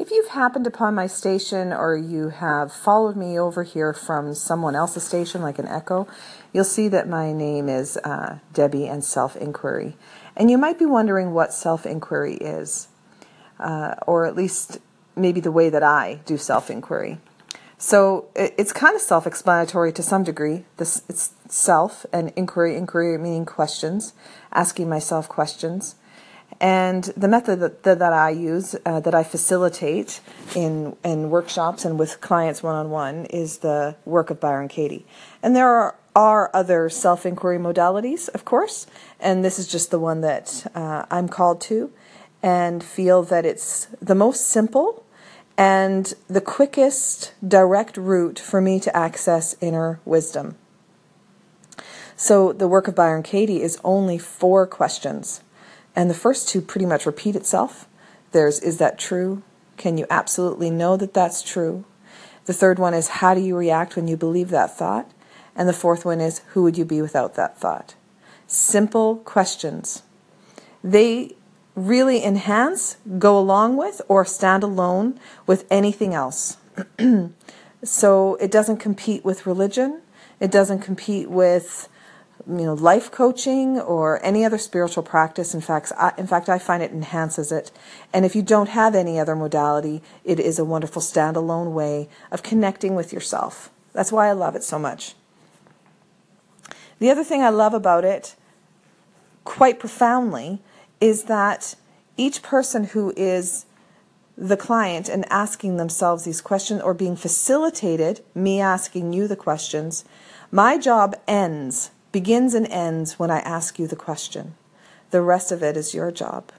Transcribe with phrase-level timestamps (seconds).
[0.00, 4.74] If you've happened upon my station or you have followed me over here from someone
[4.74, 6.08] else's station, like an echo,
[6.54, 9.98] you'll see that my name is uh, Debbie and Self Inquiry.
[10.34, 12.88] And you might be wondering what self inquiry is,
[13.58, 14.78] uh, or at least
[15.16, 17.18] maybe the way that I do self inquiry.
[17.76, 20.64] So it's kind of self explanatory to some degree.
[20.78, 24.14] This, it's self and inquiry, inquiry meaning questions,
[24.50, 25.96] asking myself questions.
[26.60, 30.20] And the method that, that, that I use, uh, that I facilitate
[30.54, 35.06] in, in workshops and with clients one on one, is the work of Byron Katie.
[35.42, 38.86] And there are, are other self inquiry modalities, of course,
[39.18, 41.92] and this is just the one that uh, I'm called to
[42.42, 45.04] and feel that it's the most simple
[45.56, 50.56] and the quickest direct route for me to access inner wisdom.
[52.16, 55.40] So, the work of Byron Katie is only four questions.
[55.94, 57.88] And the first two pretty much repeat itself.
[58.32, 59.42] There's, is that true?
[59.76, 61.84] Can you absolutely know that that's true?
[62.46, 65.10] The third one is, how do you react when you believe that thought?
[65.54, 67.94] And the fourth one is, who would you be without that thought?
[68.46, 70.02] Simple questions.
[70.82, 71.36] They
[71.74, 76.56] really enhance, go along with, or stand alone with anything else.
[77.84, 80.02] so it doesn't compete with religion.
[80.40, 81.88] It doesn't compete with
[82.46, 85.54] you know life coaching or any other spiritual practice.
[85.54, 87.70] In fact I, in fact I find it enhances it.
[88.12, 92.42] And if you don't have any other modality it is a wonderful standalone way of
[92.42, 93.70] connecting with yourself.
[93.92, 95.14] That's why I love it so much.
[96.98, 98.36] The other thing I love about it
[99.44, 100.60] quite profoundly
[101.00, 101.74] is that
[102.16, 103.64] each person who is
[104.36, 110.04] the client and asking themselves these questions or being facilitated me asking you the questions
[110.50, 114.54] my job ends begins and ends when I ask you the question.
[115.10, 116.52] The rest of it is your job.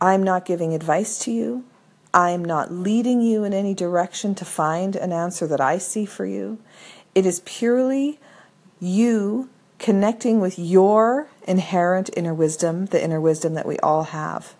[0.00, 1.64] I'm not giving advice to you.
[2.12, 6.24] I'm not leading you in any direction to find an answer that I see for
[6.24, 6.58] you.
[7.14, 8.18] It is purely
[8.80, 14.54] you connecting with your inherent inner wisdom, the inner wisdom that we all have.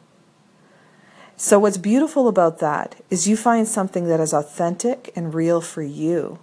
[1.38, 5.82] So, what's beautiful about that is you find something that is authentic and real for
[5.82, 6.38] you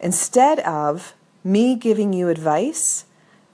[0.00, 1.14] instead of
[1.44, 3.04] me giving you advice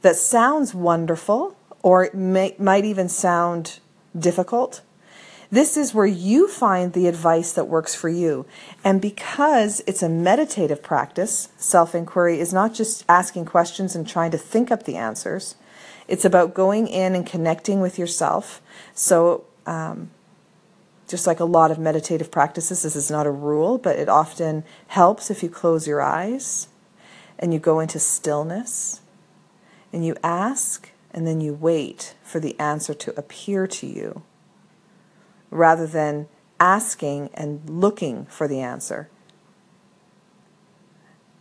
[0.02, 3.80] that sounds wonderful or may, might even sound
[4.18, 4.82] difficult.
[5.50, 8.46] This is where you find the advice that works for you.
[8.84, 14.30] And because it's a meditative practice, self inquiry is not just asking questions and trying
[14.30, 15.56] to think up the answers,
[16.06, 18.62] it's about going in and connecting with yourself.
[18.94, 20.10] So, um,
[21.08, 24.62] just like a lot of meditative practices, this is not a rule, but it often
[24.86, 26.68] helps if you close your eyes
[27.40, 29.00] and you go into stillness
[29.92, 34.22] and you ask and then you wait for the answer to appear to you
[35.50, 36.28] rather than
[36.60, 39.08] asking and looking for the answer.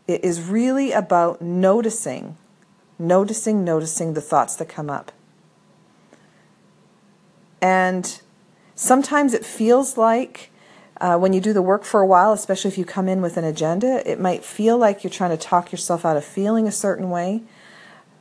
[0.07, 2.37] It is really about noticing,
[2.97, 5.11] noticing, noticing the thoughts that come up.
[7.61, 8.19] And
[8.73, 10.49] sometimes it feels like
[11.01, 13.37] uh, when you do the work for a while, especially if you come in with
[13.37, 16.71] an agenda, it might feel like you're trying to talk yourself out of feeling a
[16.71, 17.41] certain way.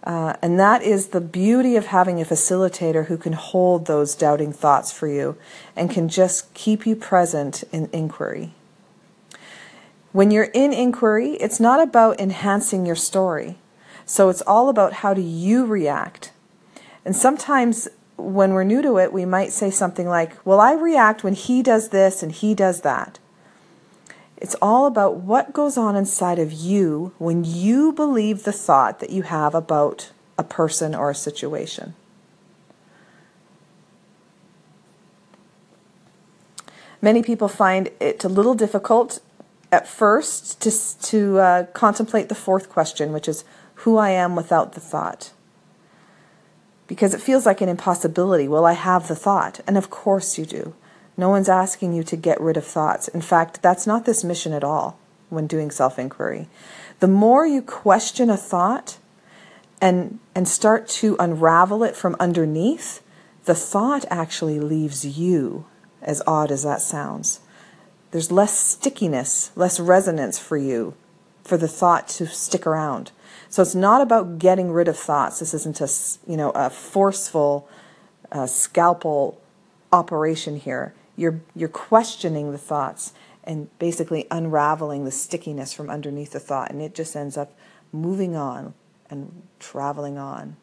[0.04, 4.52] Uh, and that is the beauty of having a facilitator who can hold those doubting
[4.52, 5.36] thoughts for you
[5.74, 8.52] and can just keep you present in inquiry.
[10.12, 13.58] When you're in inquiry, it's not about enhancing your story.
[14.06, 16.32] So it's all about how do you react.
[17.04, 21.24] And sometimes when we're new to it, we might say something like, Well, I react
[21.24, 23.18] when he does this and he does that.
[24.36, 29.10] It's all about what goes on inside of you when you believe the thought that
[29.10, 31.94] you have about a person or a situation.
[37.00, 39.20] Many people find it a little difficult
[39.70, 43.44] at first to, to uh, contemplate the fourth question, which is
[43.76, 45.32] who I am without the thought
[46.88, 48.48] because it feels like an impossibility.
[48.48, 49.60] Well, I have the thought.
[49.66, 50.74] And of course you do.
[51.16, 53.06] No one's asking you to get rid of thoughts.
[53.06, 54.98] In fact, that's not this mission at all
[55.28, 56.48] when doing self inquiry.
[57.00, 58.98] The more you question a thought
[59.80, 63.02] and, and start to unravel it from underneath,
[63.44, 65.66] the thought actually leaves you,
[66.02, 67.40] as odd as that sounds.
[68.10, 70.94] There's less stickiness, less resonance for you,
[71.44, 73.12] for the thought to stick around.
[73.48, 75.38] So it's not about getting rid of thoughts.
[75.38, 75.88] This isn't a
[76.30, 77.68] you know a forceful
[78.30, 79.40] uh, scalpel
[79.92, 80.94] operation here.
[81.16, 83.12] You're you're questioning the thoughts
[83.44, 87.52] and basically unraveling the stickiness from underneath the thought, and it just ends up
[87.92, 88.74] moving on
[89.08, 90.56] and traveling on.